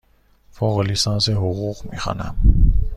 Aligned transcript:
فوق 0.51 0.79
لیسانس 0.79 1.29
حقوق 1.29 1.91
می 1.91 1.97
خوانم. 1.97 2.37